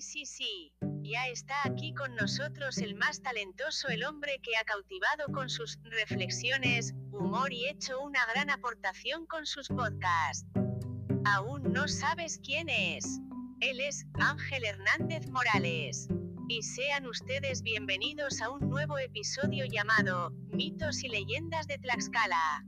Sí, 0.00 0.24
sí, 0.24 0.24
sí. 0.24 0.72
Ya 1.02 1.28
está 1.28 1.54
aquí 1.64 1.92
con 1.92 2.14
nosotros 2.14 2.78
el 2.78 2.94
más 2.94 3.20
talentoso, 3.20 3.88
el 3.88 4.02
hombre 4.04 4.40
que 4.42 4.56
ha 4.56 4.64
cautivado 4.64 5.30
con 5.30 5.50
sus 5.50 5.78
reflexiones, 5.82 6.94
humor 7.12 7.52
y 7.52 7.68
hecho 7.68 8.00
una 8.00 8.20
gran 8.32 8.48
aportación 8.48 9.26
con 9.26 9.44
sus 9.44 9.68
podcasts. 9.68 10.46
Aún 11.26 11.70
no 11.74 11.86
sabes 11.86 12.40
quién 12.42 12.70
es. 12.70 13.20
Él 13.60 13.78
es 13.80 14.06
Ángel 14.14 14.64
Hernández 14.64 15.28
Morales. 15.28 16.08
Y 16.48 16.62
sean 16.62 17.06
ustedes 17.06 17.62
bienvenidos 17.62 18.40
a 18.40 18.48
un 18.48 18.70
nuevo 18.70 18.98
episodio 18.98 19.66
llamado 19.66 20.30
Mitos 20.48 21.04
y 21.04 21.08
Leyendas 21.08 21.66
de 21.66 21.76
Tlaxcala. 21.76 22.64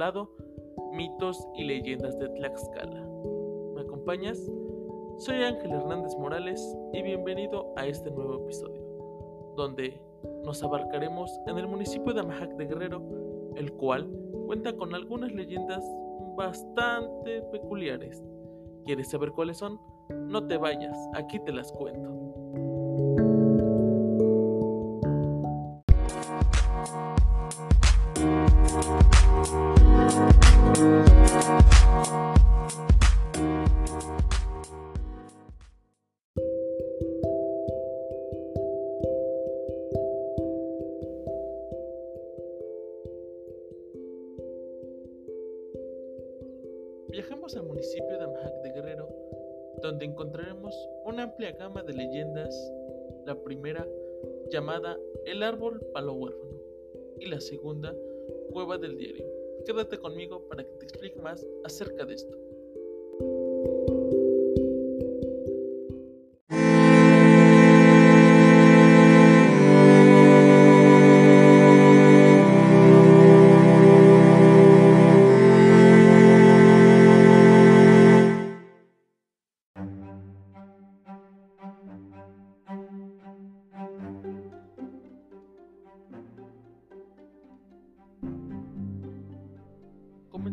Titulado 0.00 0.30
Mitos 0.94 1.46
y 1.54 1.64
Leyendas 1.64 2.18
de 2.18 2.30
Tlaxcala. 2.30 3.06
¿Me 3.74 3.82
acompañas? 3.82 4.50
Soy 5.18 5.42
Ángel 5.42 5.72
Hernández 5.72 6.16
Morales 6.16 6.74
y 6.94 7.02
bienvenido 7.02 7.70
a 7.76 7.84
este 7.84 8.10
nuevo 8.10 8.36
episodio, 8.36 8.80
donde 9.56 10.00
nos 10.42 10.62
abarcaremos 10.62 11.30
en 11.46 11.58
el 11.58 11.68
municipio 11.68 12.14
de 12.14 12.20
Amajac 12.20 12.56
de 12.56 12.64
Guerrero, 12.64 13.02
el 13.56 13.74
cual 13.74 14.08
cuenta 14.46 14.74
con 14.74 14.94
algunas 14.94 15.32
leyendas 15.32 15.84
bastante 16.34 17.42
peculiares. 17.52 18.24
¿Quieres 18.86 19.10
saber 19.10 19.32
cuáles 19.32 19.58
son? 19.58 19.78
No 20.08 20.46
te 20.46 20.56
vayas, 20.56 20.96
aquí 21.12 21.38
te 21.40 21.52
las 21.52 21.70
cuento. 21.72 22.39
Viajemos 30.80 30.96
al 47.56 47.64
municipio 47.64 48.16
de 48.16 48.24
Amajac 48.24 48.62
de 48.62 48.72
Guerrero, 48.72 49.06
donde 49.82 50.06
encontraremos 50.06 50.74
una 51.04 51.24
amplia 51.24 51.52
gama 51.52 51.82
de 51.82 51.92
leyendas. 51.92 52.72
La 53.26 53.34
primera, 53.34 53.86
llamada 54.50 54.96
El 55.26 55.42
Árbol 55.42 55.82
Palo 55.92 56.14
Huérfano, 56.14 56.58
y 57.18 57.26
la 57.26 57.42
segunda, 57.42 57.94
Cueva 58.50 58.78
del 58.78 58.96
Diario. 58.96 59.39
Quédate 59.64 59.98
conmigo 59.98 60.46
para 60.48 60.64
que 60.64 60.72
te 60.74 60.86
explique 60.86 61.20
más 61.20 61.46
acerca 61.64 62.04
de 62.04 62.14
esto. 62.14 62.36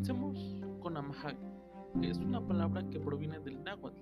Comencemos 0.08 0.64
con 0.80 0.96
Amajac, 0.96 1.36
que 2.00 2.10
es 2.10 2.18
una 2.20 2.40
palabra 2.40 2.82
que 2.88 2.98
proviene 2.98 3.40
del 3.40 3.62
náhuatl, 3.62 4.00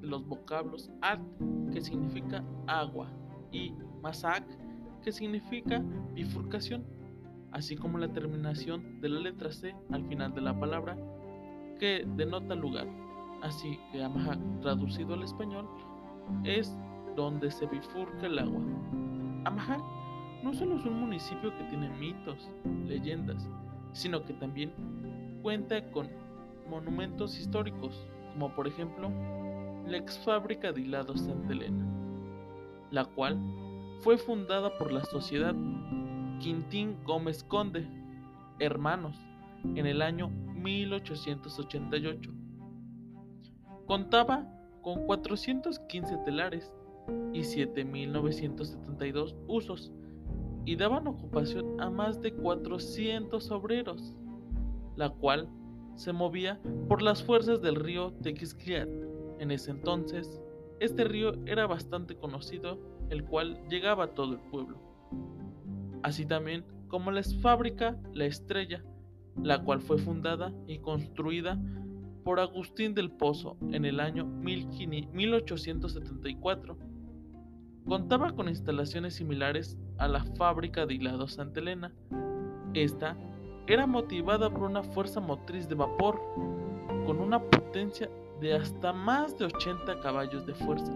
de 0.00 0.06
los 0.06 0.26
vocablos 0.26 0.90
at, 1.02 1.18
que 1.70 1.82
significa 1.82 2.42
agua, 2.66 3.10
y 3.52 3.74
masac, 4.00 4.42
que 5.02 5.12
significa 5.12 5.84
bifurcación, 6.14 6.82
así 7.52 7.76
como 7.76 7.98
la 7.98 8.10
terminación 8.10 9.02
de 9.02 9.10
la 9.10 9.20
letra 9.20 9.52
C 9.52 9.74
al 9.90 10.02
final 10.06 10.32
de 10.32 10.40
la 10.40 10.58
palabra, 10.58 10.96
que 11.78 12.06
denota 12.16 12.54
lugar. 12.54 12.86
Así 13.42 13.78
que 13.92 14.02
Amajac, 14.02 14.38
traducido 14.62 15.12
al 15.12 15.24
español, 15.24 15.68
es 16.44 16.74
donde 17.16 17.50
se 17.50 17.66
bifurca 17.66 18.26
el 18.26 18.38
agua. 18.38 18.62
Amajac 19.44 19.82
no 20.42 20.54
solo 20.54 20.76
es 20.76 20.86
un 20.86 21.00
municipio 21.00 21.54
que 21.58 21.64
tiene 21.64 21.90
mitos, 21.98 22.50
leyendas, 22.86 23.46
sino 23.92 24.24
que 24.24 24.34
también 24.34 24.72
cuenta 25.42 25.90
con 25.90 26.08
monumentos 26.68 27.38
históricos, 27.38 28.06
como 28.32 28.54
por 28.54 28.66
ejemplo 28.66 29.10
la 29.86 29.96
ex 29.96 30.18
fábrica 30.18 30.72
de 30.72 30.82
hilados 30.82 31.22
Santa 31.22 31.52
Elena, 31.52 31.86
la 32.90 33.04
cual 33.04 33.38
fue 34.00 34.18
fundada 34.18 34.76
por 34.78 34.92
la 34.92 35.04
sociedad 35.04 35.54
Quintín 36.40 36.96
Gómez 37.04 37.42
Conde, 37.42 37.88
hermanos, 38.58 39.16
en 39.74 39.86
el 39.86 40.02
año 40.02 40.28
1888. 40.28 42.30
Contaba 43.86 44.46
con 44.82 45.06
415 45.06 46.18
telares 46.24 46.72
y 47.32 47.40
7.972 47.40 49.34
usos 49.46 49.92
y 50.68 50.76
daban 50.76 51.06
ocupación 51.06 51.80
a 51.80 51.88
más 51.88 52.20
de 52.20 52.34
400 52.34 53.50
obreros, 53.52 54.14
la 54.96 55.08
cual 55.08 55.48
se 55.94 56.12
movía 56.12 56.60
por 56.88 57.00
las 57.00 57.22
fuerzas 57.22 57.62
del 57.62 57.76
río 57.76 58.12
Tequisquiat. 58.22 58.86
En 59.38 59.50
ese 59.50 59.70
entonces, 59.70 60.42
este 60.78 61.04
río 61.04 61.32
era 61.46 61.66
bastante 61.66 62.16
conocido, 62.16 62.78
el 63.08 63.24
cual 63.24 63.58
llegaba 63.70 64.04
a 64.04 64.12
todo 64.12 64.34
el 64.34 64.40
pueblo. 64.50 64.78
Así 66.02 66.26
también 66.26 66.66
como 66.88 67.12
la 67.12 67.22
fábrica 67.40 67.98
La 68.12 68.26
Estrella, 68.26 68.84
la 69.42 69.64
cual 69.64 69.80
fue 69.80 69.96
fundada 69.96 70.52
y 70.66 70.80
construida 70.80 71.58
por 72.24 72.40
Agustín 72.40 72.92
del 72.92 73.10
Pozo 73.10 73.56
en 73.72 73.86
el 73.86 74.00
año 74.00 74.26
1874. 74.26 76.76
Contaba 77.86 78.36
con 78.36 78.50
instalaciones 78.50 79.14
similares 79.14 79.78
a 79.98 80.08
la 80.08 80.24
fábrica 80.36 80.86
de 80.86 80.94
hilados 80.94 81.34
Santa 81.34 81.60
Elena. 81.60 81.92
Esta 82.74 83.16
era 83.66 83.86
motivada 83.86 84.50
por 84.50 84.62
una 84.62 84.82
fuerza 84.82 85.20
motriz 85.20 85.68
de 85.68 85.74
vapor, 85.74 86.20
con 87.06 87.20
una 87.20 87.40
potencia 87.40 88.08
de 88.40 88.54
hasta 88.54 88.92
más 88.92 89.36
de 89.36 89.46
80 89.46 90.00
caballos 90.00 90.46
de 90.46 90.54
fuerza, 90.54 90.92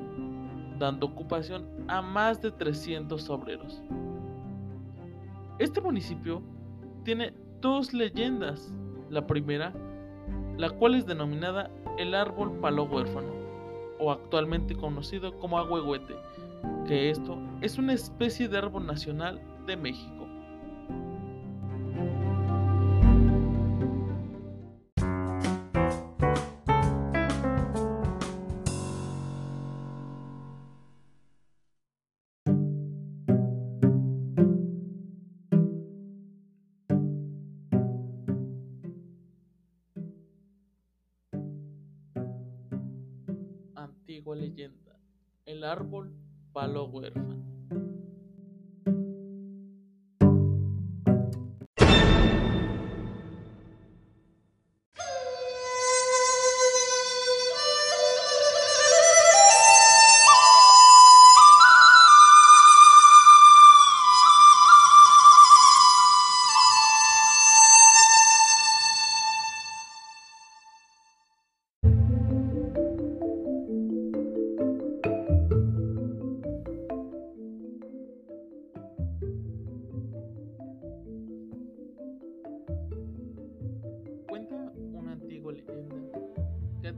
dando 0.79 1.07
ocupación 1.07 1.67
a 1.89 2.01
más 2.01 2.41
de 2.41 2.51
300 2.51 3.29
obreros. 3.31 3.83
Este 5.59 5.81
municipio 5.81 6.43
tiene 7.05 7.35
dos 7.61 7.93
leyendas. 7.93 8.73
La 9.11 9.27
primera, 9.27 9.75
la 10.57 10.71
cual 10.71 10.95
es 10.95 11.05
denominada 11.05 11.71
el 11.99 12.15
árbol 12.15 12.53
palo 12.61 12.85
huérfano, 12.85 13.29
o 13.99 14.11
actualmente 14.11 14.75
conocido 14.75 15.39
como 15.39 15.59
agüehuete, 15.59 16.17
que 16.87 17.11
esto 17.11 17.39
es 17.61 17.79
una 17.79 17.93
especie 17.93 18.49
de 18.49 18.59
árbol 18.59 18.87
nacional 18.87 19.41
de 19.67 19.77
México. 19.77 20.29
Antigua 43.75 44.37
leyenda. 44.37 44.99
El 45.47 45.65
árbol 45.65 46.15
palo 46.53 46.87
huérfano. 46.87 47.52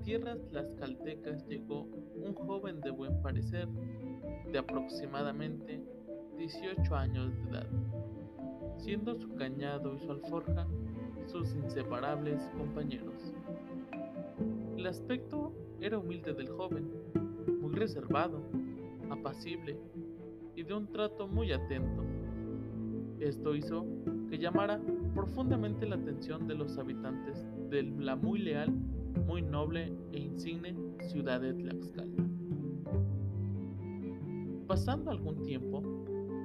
Tlaxcaltecas 0.05 1.47
llegó 1.49 1.89
un 2.15 2.35
joven 2.35 2.81
de 2.83 2.91
buen 2.91 3.23
parecer, 3.23 3.67
de 4.53 4.59
aproximadamente 4.59 5.83
18 6.37 6.95
años 6.95 7.33
de 7.35 7.51
edad, 7.51 7.67
siendo 8.77 9.15
su 9.15 9.35
cañado 9.35 9.95
y 9.95 10.01
su 10.01 10.11
alforja 10.13 10.67
sus 11.27 11.55
inseparables 11.55 12.43
compañeros. 12.59 13.33
El 14.77 14.87
aspecto 14.87 15.53
era 15.81 15.99
humilde 15.99 16.35
del 16.35 16.49
joven, 16.49 16.91
muy 17.63 17.75
reservado, 17.75 18.43
apacible 19.09 19.79
y 20.55 20.65
de 20.65 20.75
un 20.75 20.87
trato 20.93 21.27
muy 21.27 21.51
atento. 21.53 22.05
Esto 23.21 23.55
hizo 23.55 23.87
que 24.29 24.39
llamara 24.39 24.79
profundamente 25.15 25.87
la 25.87 25.97
atención 25.97 26.47
de 26.47 26.57
los 26.57 26.77
habitantes 26.77 27.47
de 27.71 27.85
la 27.85 28.17
muy 28.17 28.41
leal, 28.41 28.71
muy 29.27 29.43
noble 29.43 29.93
e 30.13 30.19
insigne 30.19 30.77
ciudad 31.09 31.41
de 31.41 31.55
Tlaxcala. 31.55 32.13
Pasando 34.67 35.11
algún 35.11 35.43
tiempo, 35.43 35.83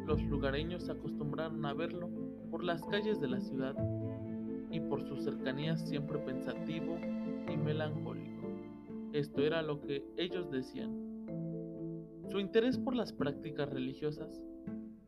los 0.06 0.22
lugareños 0.24 0.84
se 0.84 0.92
acostumbraron 0.92 1.66
a 1.66 1.74
verlo 1.74 2.10
por 2.52 2.64
las 2.64 2.84
calles 2.86 3.20
de 3.22 3.28
la 3.28 3.40
ciudad 3.40 3.76
y 4.72 4.80
por 4.80 5.04
su 5.04 5.18
cercanía 5.18 5.78
siempre 5.78 6.20
pensativo 6.20 6.98
y 7.52 7.58
melancólico. 7.58 8.30
Esto 9.14 9.42
era 9.42 9.62
lo 9.62 9.82
que 9.82 10.06
ellos 10.18 10.52
decían. 10.52 11.10
Su 12.30 12.40
interés 12.40 12.78
por 12.78 12.96
las 12.96 13.12
prácticas 13.12 13.70
religiosas 13.70 14.42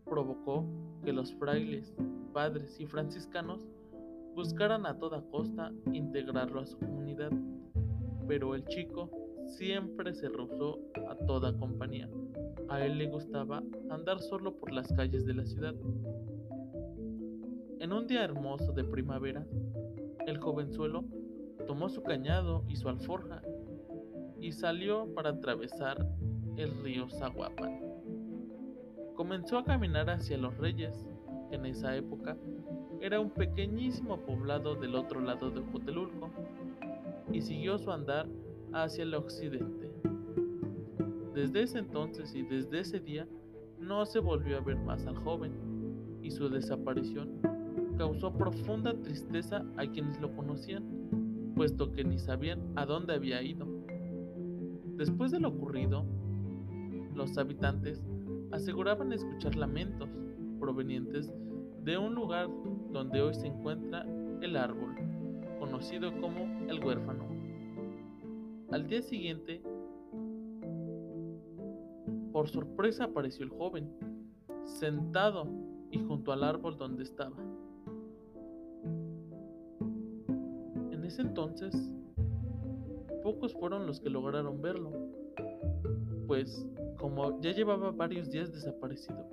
provocó 0.06 0.66
que 1.04 1.14
los 1.14 1.34
frailes, 1.36 1.96
padres 2.34 2.80
y 2.80 2.86
franciscanos 2.86 3.68
buscaran 4.36 4.86
a 4.86 4.98
toda 4.98 5.22
costa 5.30 5.72
integrarlo 5.94 6.62
a 6.62 6.66
su 6.66 6.78
comunidad, 6.80 7.32
pero 8.32 8.56
el 8.56 8.64
chico 8.64 9.10
siempre 9.46 10.14
se 10.14 10.30
rehusó 10.30 10.80
a 11.10 11.16
toda 11.26 11.54
compañía. 11.58 12.10
A 12.70 12.86
él 12.86 12.98
le 12.98 13.08
gustaba 13.08 13.62
andar 13.90 14.22
solo 14.22 14.56
por 14.56 14.72
las 14.72 14.88
calles 14.94 15.26
de 15.26 15.34
la 15.34 15.46
ciudad. 15.46 15.76
En 17.82 17.92
un 17.92 18.08
día 18.08 18.24
hermoso 18.24 18.72
de 18.72 18.86
primavera, 18.86 19.46
el 20.28 20.38
jovenzuelo 20.38 21.04
tomó 21.68 21.90
su 21.90 22.04
cañado 22.04 22.64
y 22.70 22.78
su 22.78 22.88
alforja 22.88 23.42
y 24.40 24.54
salió 24.54 25.14
para 25.14 25.32
atravesar 25.32 26.08
el 26.56 26.82
río 26.84 27.10
Zaguapan. 27.10 27.82
Comenzó 29.14 29.58
a 29.58 29.66
caminar 29.66 30.10
hacia 30.10 30.38
los 30.38 30.58
Reyes, 30.58 31.06
que 31.50 31.58
en 31.58 31.66
esa 31.66 31.98
época 31.98 32.38
era 33.02 33.20
un 33.20 33.32
pequeñísimo 33.32 34.22
poblado 34.22 34.76
del 34.76 34.96
otro 34.96 35.20
lado 35.20 35.52
de 35.52 35.60
Jotelulco, 35.70 36.30
y 37.34 37.42
siguió 37.42 37.78
su 37.78 37.92
andar 37.92 38.28
hacia 38.74 39.04
el 39.04 39.14
occidente. 39.14 39.92
Desde 41.34 41.64
ese 41.64 41.80
entonces 41.80 42.36
y 42.36 42.44
desde 42.44 42.80
ese 42.80 43.00
día 43.00 43.28
no 43.80 44.06
se 44.06 44.20
volvió 44.20 44.58
a 44.58 44.62
ver 44.62 44.78
más 44.78 45.06
al 45.08 45.18
joven, 45.18 45.52
y 46.22 46.30
su 46.32 46.50
desaparición 46.50 47.30
causó 47.98 48.34
profunda 48.34 48.94
tristeza 48.94 49.66
a 49.78 49.86
quienes 49.86 50.20
lo 50.20 50.36
conocían, 50.36 50.84
puesto 51.56 51.92
que 51.92 52.04
ni 52.04 52.20
sabían 52.20 52.60
a 52.76 52.86
dónde 52.86 53.14
había 53.14 53.42
ido. 53.42 53.68
Después 54.98 55.32
de 55.32 55.40
lo 55.40 55.50
ocurrido, 55.50 56.06
los 57.16 57.38
habitantes 57.38 58.04
aseguraban 58.52 59.14
escuchar 59.14 59.56
lamentos 59.56 60.10
provenientes 60.60 61.32
de 61.84 61.98
un 61.98 62.14
lugar 62.14 62.48
donde 62.92 63.22
hoy 63.22 63.34
se 63.34 63.48
encuentra 63.48 64.06
el 64.42 64.56
árbol, 64.56 64.96
conocido 65.62 66.12
como 66.20 66.40
el 66.68 66.84
huérfano. 66.84 67.24
Al 68.72 68.88
día 68.88 69.04
siguiente, 69.04 69.62
por 72.32 72.50
sorpresa 72.50 73.04
apareció 73.04 73.46
el 73.46 73.52
joven, 73.52 73.88
sentado 74.66 75.48
y 75.92 76.00
junto 76.00 76.32
al 76.32 76.44
árbol 76.44 76.78
donde 76.78 77.04
estaba. 77.04 77.38
En 80.90 81.04
ese 81.06 81.22
entonces, 81.22 81.92
pocos 83.22 83.54
fueron 83.54 83.86
los 83.86 84.00
que 84.00 84.10
lograron 84.10 84.64
verlo, 84.64 84.92
pues 86.26 86.68
como 86.98 87.40
ya 87.40 87.52
llevaba 87.52 87.92
varios 87.92 88.32
días 88.32 88.52
desaparecido, 88.52 89.28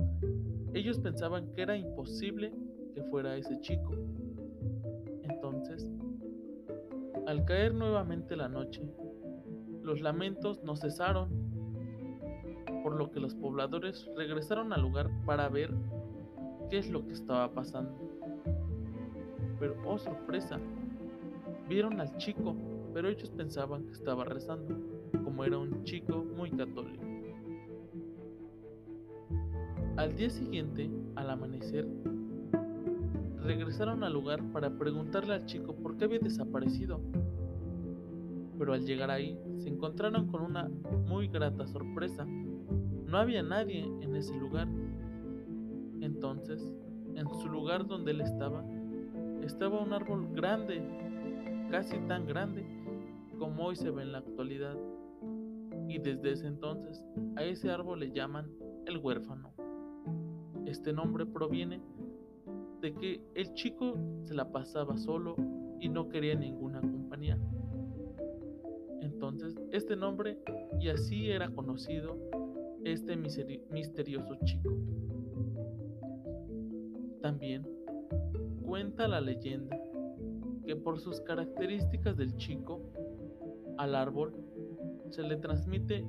ellos 0.74 0.98
pensaban 0.98 1.54
que 1.54 1.62
era 1.62 1.74
imposible 1.74 2.52
que 2.94 3.02
fuera 3.04 3.34
ese 3.34 3.58
chico. 3.60 3.94
Al 7.28 7.44
caer 7.44 7.74
nuevamente 7.74 8.36
la 8.36 8.48
noche, 8.48 8.80
los 9.82 10.00
lamentos 10.00 10.62
no 10.64 10.76
cesaron, 10.76 11.28
por 12.82 12.96
lo 12.96 13.10
que 13.10 13.20
los 13.20 13.34
pobladores 13.34 14.08
regresaron 14.16 14.72
al 14.72 14.80
lugar 14.80 15.10
para 15.26 15.46
ver 15.50 15.74
qué 16.70 16.78
es 16.78 16.88
lo 16.88 17.06
que 17.06 17.12
estaba 17.12 17.52
pasando. 17.52 17.94
Pero, 19.60 19.76
oh 19.84 19.98
sorpresa, 19.98 20.58
vieron 21.68 22.00
al 22.00 22.16
chico, 22.16 22.56
pero 22.94 23.10
ellos 23.10 23.28
pensaban 23.28 23.84
que 23.84 23.92
estaba 23.92 24.24
rezando, 24.24 24.74
como 25.22 25.44
era 25.44 25.58
un 25.58 25.84
chico 25.84 26.24
muy 26.34 26.50
católico. 26.50 27.04
Al 29.98 30.16
día 30.16 30.30
siguiente, 30.30 30.90
al 31.14 31.28
amanecer, 31.28 31.86
regresaron 33.48 34.04
al 34.04 34.12
lugar 34.12 34.42
para 34.52 34.70
preguntarle 34.76 35.32
al 35.32 35.46
chico 35.46 35.74
por 35.74 35.96
qué 35.96 36.04
había 36.04 36.18
desaparecido. 36.18 37.00
Pero 38.58 38.72
al 38.72 38.84
llegar 38.84 39.10
ahí, 39.10 39.38
se 39.58 39.68
encontraron 39.68 40.26
con 40.26 40.42
una 40.42 40.68
muy 41.06 41.28
grata 41.28 41.66
sorpresa. 41.66 42.24
No 42.24 43.18
había 43.18 43.42
nadie 43.42 43.84
en 44.00 44.16
ese 44.16 44.34
lugar. 44.36 44.68
Entonces, 46.00 46.68
en 47.14 47.28
su 47.40 47.48
lugar 47.48 47.86
donde 47.86 48.12
él 48.12 48.20
estaba, 48.20 48.64
estaba 49.42 49.82
un 49.82 49.92
árbol 49.92 50.28
grande, 50.32 50.82
casi 51.70 51.98
tan 52.06 52.26
grande 52.26 52.64
como 53.38 53.66
hoy 53.66 53.76
se 53.76 53.90
ve 53.90 54.02
en 54.02 54.12
la 54.12 54.18
actualidad. 54.18 54.76
Y 55.88 55.98
desde 55.98 56.32
ese 56.32 56.46
entonces, 56.46 57.02
a 57.36 57.44
ese 57.44 57.70
árbol 57.70 58.00
le 58.00 58.10
llaman 58.10 58.50
el 58.86 58.98
huérfano. 58.98 59.52
Este 60.66 60.92
nombre 60.92 61.24
proviene 61.24 61.80
de 62.80 62.94
que 62.94 63.22
el 63.34 63.54
chico 63.54 63.94
se 64.22 64.34
la 64.34 64.50
pasaba 64.52 64.96
solo 64.96 65.34
y 65.80 65.88
no 65.88 66.08
quería 66.08 66.34
ninguna 66.34 66.80
compañía. 66.80 67.38
Este 69.78 69.94
nombre 69.94 70.36
y 70.80 70.88
así 70.88 71.30
era 71.30 71.48
conocido 71.50 72.18
este 72.82 73.16
misterioso 73.16 74.34
chico. 74.44 74.76
También 77.22 77.64
cuenta 78.66 79.06
la 79.06 79.20
leyenda 79.20 79.80
que 80.66 80.74
por 80.74 80.98
sus 80.98 81.20
características 81.20 82.16
del 82.16 82.36
chico 82.38 82.82
al 83.76 83.94
árbol 83.94 84.34
se 85.10 85.22
le 85.22 85.36
transmite 85.36 86.04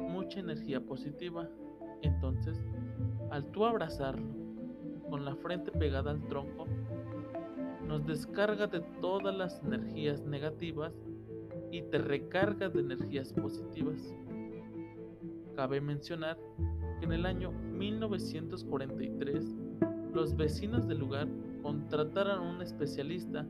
mucha 0.00 0.40
energía 0.40 0.80
positiva. 0.80 1.46
Entonces, 2.00 2.58
al 3.30 3.44
tú 3.50 3.66
abrazarlo, 3.66 4.32
con 5.10 5.26
la 5.26 5.36
frente 5.36 5.70
pegada 5.70 6.12
al 6.12 6.26
tronco, 6.28 6.64
nos 7.86 8.06
descarga 8.06 8.66
de 8.66 8.80
todas 9.02 9.36
las 9.36 9.62
energías 9.62 10.24
negativas 10.24 10.94
y 11.74 11.82
te 11.82 11.98
recarga 11.98 12.68
de 12.68 12.78
energías 12.78 13.32
positivas. 13.32 14.14
Cabe 15.56 15.80
mencionar 15.80 16.38
que 17.00 17.06
en 17.06 17.12
el 17.12 17.26
año 17.26 17.50
1943 17.50 19.56
los 20.12 20.36
vecinos 20.36 20.86
del 20.86 20.98
lugar 20.98 21.26
contrataron 21.62 22.38
a 22.38 22.54
un 22.54 22.62
especialista 22.62 23.44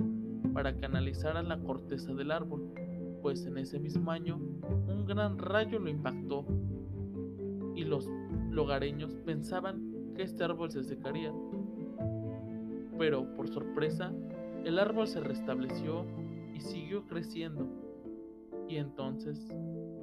para 0.55 0.75
que 0.75 0.87
analizara 0.87 1.43
la 1.43 1.59
corteza 1.59 2.15
del 2.15 2.31
árbol, 2.31 2.73
pues 3.21 3.45
en 3.45 3.59
ese 3.59 3.79
mismo 3.79 4.11
año 4.11 4.39
un 4.39 5.05
gran 5.05 5.37
rayo 5.37 5.79
lo 5.79 5.91
impactó 5.91 6.47
y 7.77 7.85
los 7.85 8.11
lugareños 8.51 9.17
pensaban 9.27 10.15
que 10.17 10.23
este 10.23 10.45
árbol 10.45 10.71
se 10.71 10.83
secaría. 10.83 11.31
Pero, 12.97 13.37
por 13.37 13.49
sorpresa, 13.49 14.15
el 14.65 14.79
árbol 14.79 15.09
se 15.09 15.21
restableció 15.21 16.07
y 16.55 16.61
siguió 16.61 17.07
creciendo. 17.07 17.84
Y 18.69 18.77
entonces, 18.77 19.49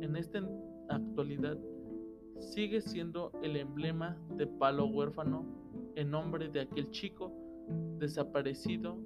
en 0.01 0.15
esta 0.15 0.39
actualidad, 0.89 1.57
sigue 2.39 2.81
siendo 2.81 3.31
el 3.43 3.55
emblema 3.55 4.17
de 4.37 4.47
palo 4.47 4.85
huérfano 4.85 5.45
en 5.95 6.11
nombre 6.11 6.49
de 6.49 6.61
aquel 6.61 6.89
chico 6.91 7.31
desaparecido 7.97 8.97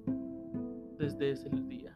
desde 0.98 1.32
ese 1.32 1.50
día. 1.50 1.94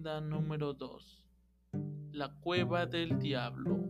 Leyenda 0.00 0.20
número 0.22 0.72
2. 0.72 1.24
La 2.12 2.32
cueva 2.40 2.86
del 2.86 3.18
diablo. 3.18 3.89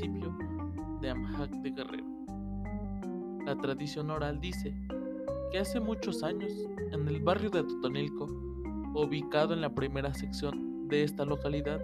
De 0.00 1.10
Amajac 1.10 1.50
de 1.50 1.70
Guerrero. 1.70 2.04
La 3.46 3.56
tradición 3.56 4.10
oral 4.10 4.40
dice 4.40 4.74
que 5.52 5.58
hace 5.58 5.78
muchos 5.78 6.24
años, 6.24 6.50
en 6.90 7.06
el 7.06 7.20
barrio 7.20 7.48
de 7.48 7.62
Totonilco, 7.62 8.24
ubicado 8.94 9.54
en 9.54 9.60
la 9.60 9.72
primera 9.72 10.12
sección 10.12 10.88
de 10.88 11.04
esta 11.04 11.24
localidad, 11.24 11.80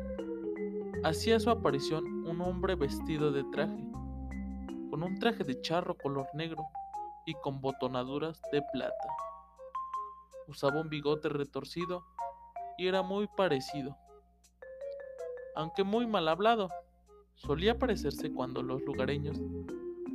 hacía 1.04 1.38
su 1.38 1.50
aparición 1.50 2.26
un 2.26 2.40
hombre 2.40 2.74
vestido 2.74 3.30
de 3.30 3.44
traje, 3.44 3.84
con 4.90 5.04
un 5.04 5.18
traje 5.20 5.44
de 5.44 5.60
charro 5.60 5.96
color 5.96 6.26
negro 6.34 6.64
y 7.26 7.34
con 7.34 7.60
botonaduras 7.60 8.42
de 8.50 8.60
plata 8.72 9.08
usaba 10.48 10.80
un 10.80 10.88
bigote 10.88 11.28
retorcido 11.28 12.04
y 12.76 12.88
era 12.88 13.02
muy 13.02 13.28
parecido. 13.28 13.96
Aunque 15.54 15.84
muy 15.84 16.08
mal 16.08 16.26
hablado, 16.26 16.70
solía 17.40 17.78
parecerse 17.78 18.32
cuando 18.32 18.62
los 18.62 18.82
lugareños 18.82 19.40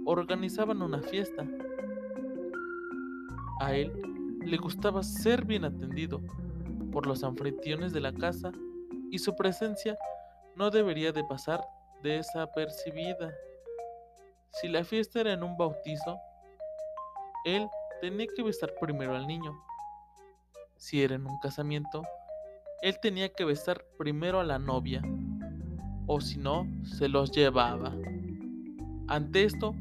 organizaban 0.06 0.82
una 0.82 1.02
fiesta. 1.02 1.46
A 3.60 3.74
él 3.74 3.92
le 4.44 4.58
gustaba 4.58 5.04
ser 5.04 5.46
bien 5.46 5.66
atendido 5.66 6.22
por 6.92 7.08
los 7.08 7.24
anfitriones 7.24 7.94
de 7.94 8.02
la 8.02 8.14
casa 8.14 8.52
y 9.12 9.20
su 9.20 9.36
presencia 9.36 9.98
no 10.56 10.70
debería 10.70 11.12
de 11.12 11.24
pasar 11.24 11.66
desapercibida. 12.04 13.34
Si 14.52 14.68
la 14.68 14.84
fiesta 14.84 15.22
era 15.22 15.34
en 15.34 15.44
un 15.44 15.58
bautizo, 15.58 16.18
él 17.46 17.68
tenía 18.02 18.28
que 18.36 18.44
besar 18.44 18.74
primero 18.80 19.16
al 19.16 19.28
niño 19.28 19.54
si 20.78 21.02
era 21.04 21.16
en 21.16 21.26
un 21.26 21.40
casamiento, 21.40 22.04
él 22.82 23.00
tenía 23.00 23.30
que 23.30 23.46
besar 23.46 23.86
primero 23.98 24.40
a 24.40 24.44
la 24.44 24.60
novia, 24.60 25.02
o 26.08 26.22
si 26.22 26.38
no, 26.38 26.68
se 26.84 27.08
los 27.10 27.32
llevaba. 27.32 27.94
Ante 29.08 29.44
esto, 29.44 29.76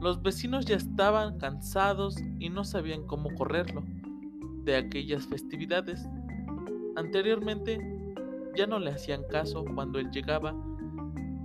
los 0.00 0.22
vecinos 0.22 0.66
ya 0.66 0.76
estaban 0.76 1.38
cansados 1.38 2.16
y 2.38 2.50
no 2.50 2.64
sabían 2.64 3.06
cómo 3.06 3.34
correrlo 3.34 3.82
de 4.64 4.76
aquellas 4.76 5.26
festividades. 5.26 6.06
Anteriormente, 6.96 7.78
ya 8.56 8.66
no 8.66 8.78
le 8.78 8.90
hacían 8.90 9.22
caso 9.30 9.64
cuando 9.74 9.98
él 9.98 10.10
llegaba 10.10 10.54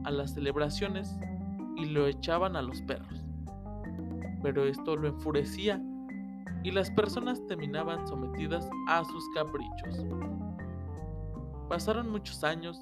a 0.04 0.12
las 0.12 0.34
celebraciones 0.34 1.16
y 1.78 1.86
lo 1.86 2.08
echaban 2.08 2.56
a 2.56 2.62
los 2.62 2.82
perros. 2.82 3.24
Pero 4.42 4.66
esto 4.66 4.96
lo 4.96 5.08
enfurecía 5.08 5.82
y 6.64 6.72
las 6.72 6.92
personas 6.92 7.46
terminaban 7.48 8.08
sometidas 8.08 8.70
a 8.88 9.04
sus 9.06 9.24
caprichos. 9.34 10.06
Pasaron 11.70 12.10
muchos 12.10 12.44
años 12.44 12.82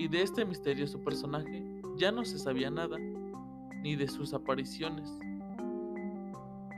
y 0.00 0.08
de 0.08 0.22
este 0.22 0.46
misterioso 0.46 0.98
personaje 0.98 1.62
ya 1.98 2.10
no 2.10 2.24
se 2.24 2.38
sabía 2.38 2.70
nada, 2.70 2.96
ni 3.82 3.96
de 3.96 4.08
sus 4.08 4.32
apariciones. 4.32 5.12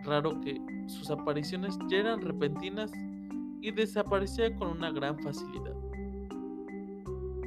Raro 0.03 0.41
que 0.41 0.61
sus 0.89 1.09
apariciones 1.09 1.79
ya 1.89 1.99
eran 1.99 2.21
repentinas 2.21 2.91
y 3.61 3.71
desaparecía 3.71 4.53
con 4.57 4.71
una 4.71 4.91
gran 4.91 5.21
facilidad. 5.21 5.77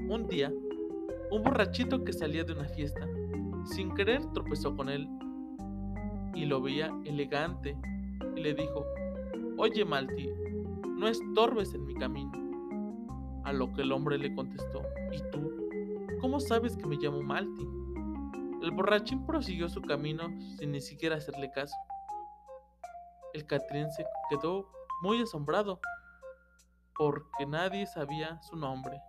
Un 0.08 0.28
día, 0.30 0.50
un 1.30 1.44
borrachito 1.44 2.06
que 2.06 2.14
salía 2.14 2.46
de 2.46 2.54
una 2.54 2.70
fiesta, 2.70 3.06
sin 3.66 3.94
querer 3.96 4.26
tropezó 4.32 4.78
con 4.78 4.88
él 4.88 5.10
y 6.34 6.46
lo 6.46 6.62
veía 6.62 6.98
elegante 7.04 7.76
y 8.34 8.40
le 8.40 8.54
dijo, 8.54 8.86
Oye 9.58 9.84
Malti, 9.84 10.30
no 10.98 11.10
estorbes 11.10 11.74
en 11.74 11.86
mi 11.86 11.96
camino. 11.96 12.32
A 13.44 13.52
lo 13.52 13.74
que 13.74 13.82
el 13.82 13.92
hombre 13.92 14.18
le 14.18 14.34
contestó, 14.34 14.82
¿y 15.12 15.20
tú? 15.32 15.65
¿Cómo 16.22 16.40
sabes 16.40 16.76
que 16.78 16.86
me 16.86 16.96
llamo 16.96 17.22
Malti? 17.22 17.68
El 18.62 18.72
borrachín 18.72 19.26
prosiguió 19.26 19.70
su 19.70 19.82
camino 19.82 20.30
sin 20.58 20.72
ni 20.72 20.82
siquiera 20.82 21.18
hacerle 21.18 21.52
caso. 21.52 21.76
El 23.34 23.46
Catrín 23.46 23.92
se 23.92 24.06
quedó 24.30 24.72
muy 25.02 25.22
asombrado 25.22 25.80
porque 26.98 27.46
nadie 27.46 27.86
sabía 27.86 28.42
su 28.44 28.56
nombre. 28.56 29.02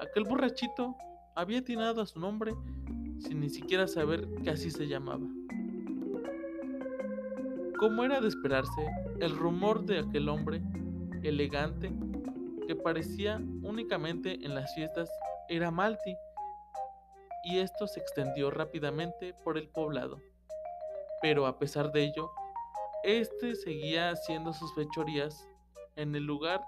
Aquel 0.00 0.24
borrachito 0.24 0.96
había 1.34 1.58
atinado 1.58 2.00
a 2.02 2.06
su 2.06 2.20
nombre 2.20 2.54
sin 3.18 3.40
ni 3.40 3.50
siquiera 3.50 3.88
saber 3.88 4.28
que 4.42 4.50
así 4.50 4.70
se 4.70 4.86
llamaba. 4.86 5.26
Como 7.78 8.04
era 8.04 8.20
de 8.20 8.28
esperarse, 8.28 8.88
el 9.20 9.36
rumor 9.36 9.84
de 9.84 9.98
aquel 9.98 10.28
hombre 10.28 10.62
elegante 11.22 11.92
que 12.66 12.74
parecía 12.74 13.36
únicamente 13.62 14.44
en 14.44 14.54
las 14.54 14.74
fiestas 14.74 15.10
era 15.48 15.70
Malti, 15.70 16.16
y 17.44 17.58
esto 17.58 17.86
se 17.86 18.00
extendió 18.00 18.50
rápidamente 18.50 19.34
por 19.44 19.56
el 19.56 19.68
poblado. 19.68 20.20
Pero 21.22 21.46
a 21.46 21.58
pesar 21.58 21.92
de 21.92 22.04
ello, 22.04 22.30
este 23.04 23.54
seguía 23.54 24.10
haciendo 24.10 24.52
sus 24.52 24.74
fechorías 24.74 25.48
en 25.94 26.14
el 26.14 26.24
lugar 26.24 26.60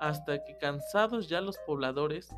hasta 0.00 0.44
que 0.44 0.58
cansados 0.58 1.28
ya 1.28 1.40
los 1.40 1.56
pobladores 1.58 2.28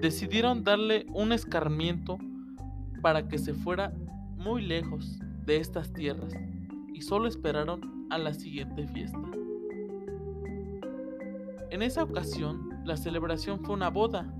decidieron 0.00 0.64
darle 0.64 1.06
un 1.12 1.32
escarmiento 1.32 2.18
para 3.02 3.26
que 3.26 3.38
se 3.38 3.54
fuera 3.54 3.92
muy 4.36 4.62
lejos 4.62 5.18
de 5.44 5.56
estas 5.56 5.92
tierras 5.92 6.32
y 6.92 7.02
solo 7.02 7.26
esperaron 7.26 8.06
a 8.10 8.18
la 8.18 8.32
siguiente 8.32 8.86
fiesta. 8.88 9.23
En 11.74 11.82
esa 11.82 12.04
ocasión, 12.04 12.70
la 12.84 12.96
celebración 12.96 13.58
fue 13.64 13.74
una 13.74 13.90
boda 13.90 14.32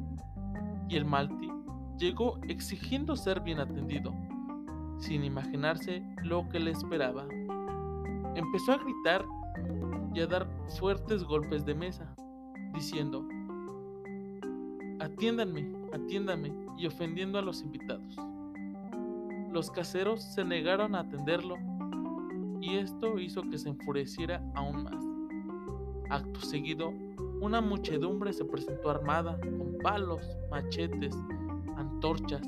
y 0.88 0.95
el 0.95 1.05
Malti 1.05 1.50
llegó 1.99 2.38
exigiendo 2.49 3.17
ser 3.17 3.41
bien 3.41 3.59
atendido, 3.59 4.14
sin 5.00 5.25
imaginarse 5.25 6.07
lo 6.23 6.49
que 6.49 6.61
le 6.61 6.71
esperaba. 6.71 7.26
Empezó 8.37 8.71
a 8.71 8.76
gritar 8.76 9.25
y 10.14 10.21
a 10.21 10.29
dar 10.29 10.47
fuertes 10.79 11.25
golpes 11.25 11.67
de 11.67 11.75
mesa, 11.75 12.14
diciendo, 12.73 13.26
atiéndanme, 15.00 15.73
atiéndanme, 15.93 16.53
y 16.79 16.87
ofendiendo 16.87 17.41
a 17.41 17.43
los 17.43 17.62
invitados. 17.62 18.17
Los 19.50 19.73
caseros 19.73 20.23
se 20.23 20.45
negaron 20.45 20.95
a 20.95 21.00
atenderlo 21.00 21.57
y 22.61 22.76
esto 22.76 23.19
hizo 23.19 23.43
que 23.43 23.59
se 23.59 23.71
enfureciera 23.71 24.41
aún 24.55 24.85
más. 24.85 25.05
Acto 26.11 26.41
seguido, 26.41 26.93
una 27.41 27.61
muchedumbre 27.61 28.33
se 28.33 28.45
presentó 28.45 28.91
armada 28.91 29.38
con 29.41 29.79
palos, 29.83 30.37
machetes, 30.50 31.14
antorchas 31.76 32.43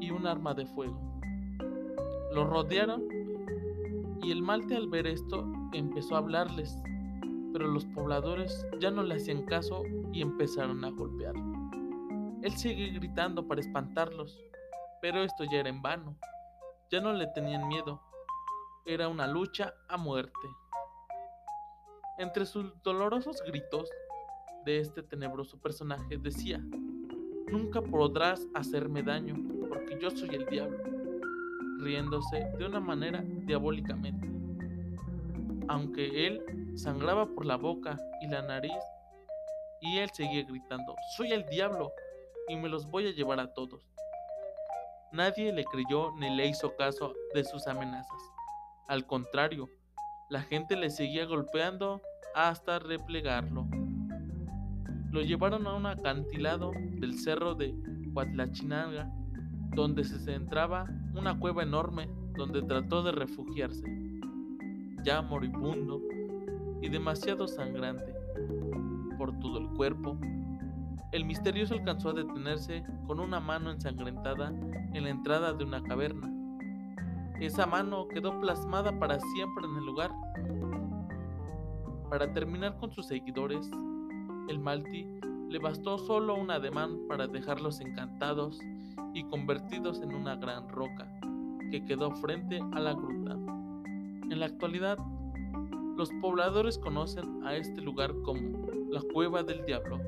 y 0.00 0.10
un 0.10 0.26
arma 0.26 0.54
de 0.54 0.66
fuego. 0.66 1.00
Lo 2.32 2.44
rodearon 2.44 3.04
y 4.22 4.30
el 4.30 4.42
malte 4.42 4.76
al 4.76 4.88
ver 4.88 5.06
esto 5.06 5.44
empezó 5.72 6.16
a 6.16 6.18
hablarles, 6.18 6.76
pero 7.52 7.68
los 7.68 7.84
pobladores 7.86 8.66
ya 8.80 8.90
no 8.90 9.02
le 9.02 9.14
hacían 9.14 9.44
caso 9.44 9.82
y 10.12 10.22
empezaron 10.22 10.84
a 10.84 10.90
golpearlo. 10.90 11.54
Él 12.42 12.52
sigue 12.52 12.90
gritando 12.90 13.46
para 13.46 13.60
espantarlos, 13.60 14.38
pero 15.00 15.22
esto 15.22 15.44
ya 15.44 15.60
era 15.60 15.70
en 15.70 15.80
vano. 15.80 16.16
Ya 16.90 17.00
no 17.00 17.12
le 17.12 17.26
tenían 17.28 17.68
miedo. 17.68 18.00
Era 18.84 19.08
una 19.08 19.26
lucha 19.26 19.72
a 19.88 19.96
muerte. 19.96 20.48
Entre 22.18 22.46
sus 22.46 22.80
dolorosos 22.82 23.42
gritos 23.46 23.90
de 24.64 24.78
este 24.78 25.02
tenebroso 25.02 25.58
personaje 25.58 26.16
decía, 26.16 26.58
nunca 27.48 27.82
podrás 27.82 28.46
hacerme 28.54 29.02
daño, 29.02 29.34
porque 29.68 29.98
yo 30.00 30.10
soy 30.10 30.30
el 30.30 30.46
diablo, 30.46 30.78
riéndose 31.78 32.46
de 32.56 32.66
una 32.66 32.80
manera 32.80 33.22
diabólicamente. 33.46 34.28
aunque 35.68 36.26
él 36.26 36.42
sangraba 36.76 37.26
por 37.26 37.46
la 37.46 37.56
boca 37.56 37.98
y 38.20 38.26
la 38.28 38.42
nariz, 38.42 38.72
y 39.80 39.98
él 39.98 40.10
seguía 40.12 40.44
gritando, 40.44 40.94
soy 41.16 41.32
el 41.32 41.46
diablo 41.46 41.92
y 42.48 42.56
me 42.56 42.68
los 42.68 42.86
voy 42.86 43.08
a 43.08 43.12
llevar 43.12 43.40
a 43.40 43.52
todos. 43.52 43.82
Nadie 45.12 45.52
le 45.52 45.64
creyó 45.64 46.12
ni 46.16 46.34
le 46.34 46.46
hizo 46.46 46.74
caso 46.76 47.14
de 47.34 47.44
sus 47.44 47.66
amenazas. 47.66 48.20
Al 48.88 49.06
contrario, 49.06 49.68
la 50.30 50.42
gente 50.42 50.76
le 50.76 50.90
seguía 50.90 51.26
golpeando 51.26 52.00
hasta 52.34 52.78
replegarlo. 52.78 53.66
Lo 55.10 55.20
llevaron 55.20 55.66
a 55.66 55.74
un 55.74 55.86
acantilado 55.86 56.72
del 56.98 57.18
cerro 57.18 57.54
de 57.54 57.74
Huatlachinanga, 58.12 59.12
donde 59.74 60.04
se 60.04 60.18
centraba 60.18 60.86
una 61.14 61.38
cueva 61.38 61.62
enorme 61.62 62.08
donde 62.36 62.62
trató 62.62 63.02
de 63.02 63.12
refugiarse, 63.12 63.84
ya 65.04 65.22
moribundo 65.22 66.00
y 66.80 66.88
demasiado 66.88 67.46
sangrante 67.46 68.14
por 69.18 69.38
todo 69.38 69.58
el 69.58 69.68
cuerpo. 69.68 70.18
El 71.12 71.24
misterioso 71.24 71.74
alcanzó 71.74 72.10
a 72.10 72.14
detenerse 72.14 72.82
con 73.06 73.20
una 73.20 73.38
mano 73.38 73.70
ensangrentada 73.70 74.48
en 74.48 75.04
la 75.04 75.10
entrada 75.10 75.52
de 75.52 75.64
una 75.64 75.82
caverna. 75.82 76.33
Esa 77.40 77.66
mano 77.66 78.06
quedó 78.08 78.40
plasmada 78.40 78.98
para 78.98 79.18
siempre 79.20 79.66
en 79.66 79.76
el 79.76 79.84
lugar. 79.84 80.12
Para 82.08 82.32
terminar 82.32 82.76
con 82.78 82.92
sus 82.92 83.06
seguidores, 83.06 83.68
el 84.48 84.58
Malti 84.60 85.06
le 85.48 85.58
bastó 85.58 85.98
solo 85.98 86.36
un 86.36 86.50
ademán 86.50 86.98
para 87.08 87.26
dejarlos 87.26 87.80
encantados 87.80 88.58
y 89.14 89.24
convertidos 89.24 90.00
en 90.00 90.14
una 90.14 90.36
gran 90.36 90.68
roca 90.68 91.08
que 91.70 91.84
quedó 91.84 92.12
frente 92.12 92.60
a 92.72 92.80
la 92.80 92.92
gruta. 92.92 93.32
En 93.34 94.38
la 94.38 94.46
actualidad, 94.46 94.98
los 95.96 96.10
pobladores 96.20 96.78
conocen 96.78 97.44
a 97.44 97.56
este 97.56 97.80
lugar 97.80 98.14
como 98.24 98.68
la 98.90 99.00
Cueva 99.12 99.42
del 99.42 99.64
Diablo 99.64 99.98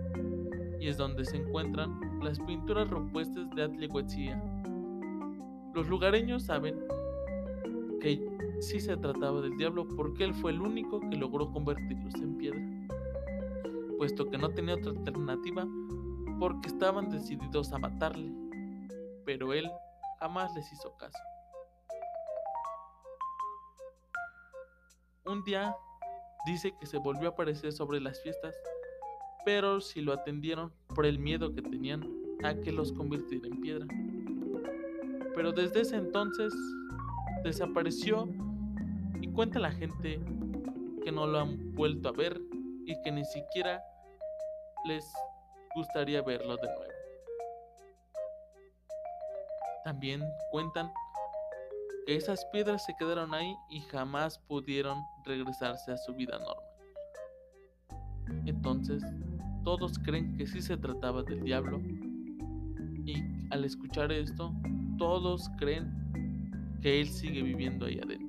y 0.80 0.88
es 0.88 0.96
donde 0.96 1.24
se 1.24 1.36
encuentran 1.36 2.20
las 2.22 2.38
pinturas 2.40 2.88
rupestres 2.88 3.50
de 3.50 3.64
Atlihuetzía. 3.64 4.40
Los 5.74 5.88
lugareños 5.88 6.44
saben 6.44 6.76
que 8.06 8.60
sí 8.60 8.80
se 8.80 8.96
trataba 8.96 9.40
del 9.40 9.56
diablo 9.56 9.88
porque 9.96 10.22
él 10.22 10.32
fue 10.32 10.52
el 10.52 10.60
único 10.60 11.00
que 11.00 11.16
logró 11.16 11.50
convertirlos 11.50 12.14
en 12.14 12.38
piedra, 12.38 12.60
puesto 13.98 14.30
que 14.30 14.38
no 14.38 14.48
tenía 14.50 14.76
otra 14.76 14.92
alternativa 14.92 15.66
porque 16.38 16.68
estaban 16.68 17.10
decididos 17.10 17.72
a 17.72 17.78
matarle, 17.78 18.30
pero 19.24 19.52
él 19.52 19.68
jamás 20.20 20.54
les 20.54 20.72
hizo 20.72 20.96
caso. 20.96 21.18
Un 25.24 25.42
día 25.42 25.74
dice 26.46 26.72
que 26.78 26.86
se 26.86 26.98
volvió 26.98 27.30
a 27.30 27.32
aparecer 27.32 27.72
sobre 27.72 27.98
las 27.98 28.22
fiestas, 28.22 28.54
pero 29.44 29.80
si 29.80 30.00
lo 30.00 30.12
atendieron 30.12 30.72
por 30.94 31.06
el 31.06 31.18
miedo 31.18 31.52
que 31.52 31.62
tenían 31.62 32.08
a 32.44 32.54
que 32.54 32.70
los 32.70 32.92
convirtiera 32.92 33.48
en 33.48 33.60
piedra. 33.60 33.86
Pero 35.34 35.50
desde 35.50 35.80
ese 35.80 35.96
entonces 35.96 36.54
desapareció 37.46 38.28
y 39.20 39.28
cuenta 39.28 39.60
la 39.60 39.70
gente 39.70 40.20
que 41.04 41.12
no 41.12 41.28
lo 41.28 41.38
han 41.38 41.74
vuelto 41.74 42.08
a 42.08 42.12
ver 42.12 42.40
y 42.84 43.00
que 43.02 43.12
ni 43.12 43.24
siquiera 43.24 43.80
les 44.84 45.04
gustaría 45.76 46.22
verlo 46.22 46.56
de 46.56 46.66
nuevo. 46.66 46.92
También 49.84 50.22
cuentan 50.50 50.90
que 52.04 52.16
esas 52.16 52.44
piedras 52.46 52.84
se 52.84 52.96
quedaron 52.98 53.32
ahí 53.32 53.54
y 53.70 53.80
jamás 53.82 54.40
pudieron 54.48 54.98
regresarse 55.24 55.92
a 55.92 55.96
su 55.98 56.14
vida 56.14 56.38
normal. 56.40 56.64
Entonces, 58.44 59.04
todos 59.62 60.00
creen 60.00 60.36
que 60.36 60.48
sí 60.48 60.60
se 60.60 60.76
trataba 60.76 61.22
del 61.22 61.44
diablo 61.44 61.80
y 63.04 63.22
al 63.50 63.64
escuchar 63.64 64.10
esto, 64.10 64.52
todos 64.98 65.48
creen 65.58 66.05
que 66.80 67.00
él 67.00 67.08
sigue 67.10 67.42
viviendo 67.42 67.86
ahí 67.86 67.98
adentro. 68.02 68.25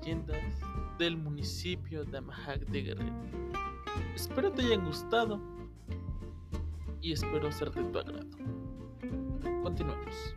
Leyendas 0.00 0.38
del 0.98 1.16
municipio 1.16 2.04
de 2.04 2.18
Amajac 2.18 2.60
de 2.66 2.82
Guerrero. 2.82 3.14
Espero 4.14 4.52
te 4.52 4.62
hayan 4.62 4.84
gustado 4.84 5.40
y 7.00 7.12
espero 7.12 7.50
ser 7.52 7.70
de 7.70 7.84
tu 7.84 7.98
agrado. 7.98 8.28
Continuemos. 9.62 10.34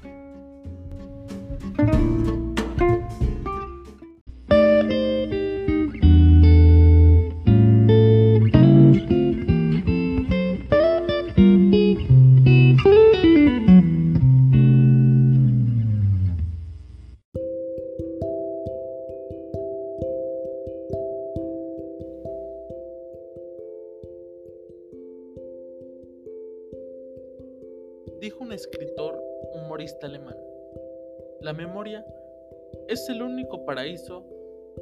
El 33.13 33.21
único 33.21 33.63
paraíso 33.65 34.25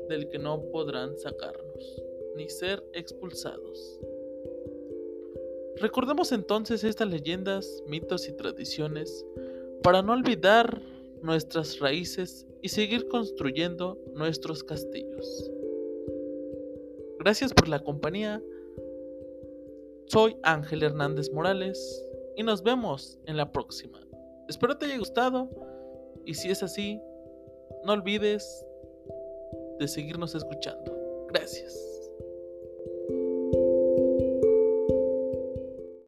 del 0.10 0.30
que 0.30 0.39
no 0.39 0.62
podrán 0.72 1.17
sacarnos, 1.17 2.04
ni 2.36 2.50
ser 2.50 2.84
expulsados. 2.94 4.00
Recordemos 5.78 6.32
entonces 6.32 6.84
estas 6.84 7.10
leyendas, 7.10 7.84
mitos 7.88 8.28
y 8.28 8.34
tradiciones 8.34 9.26
para 9.84 10.02
no 10.02 10.13
olvidar 10.13 10.82
nuestras 11.22 11.80
raíces 11.80 12.48
y 12.62 12.70
seguir 12.70 13.08
construyendo 13.08 14.00
nuestros 14.13 14.63
castillos. 14.63 15.52
Gracias 17.20 17.54
por 17.54 17.67
la 17.67 17.80
compañía. 17.80 18.41
Soy 20.08 20.38
Ángel 20.44 20.84
Hernández 20.84 21.32
Morales 21.32 22.04
y 22.36 22.44
nos 22.44 22.63
vemos 22.63 23.20
en 23.26 23.38
la 23.38 23.52
próxima. 23.52 24.00
Espero 24.48 24.78
te 24.78 24.86
haya 24.86 24.98
gustado 24.98 25.50
y 26.26 26.34
si 26.34 26.50
es 26.50 26.63
así, 26.63 27.00
no 27.84 27.94
olvides 27.94 28.66
de 29.80 29.88
seguirnos 29.88 30.36
escuchando. 30.36 31.26
Gracias. 31.30 31.90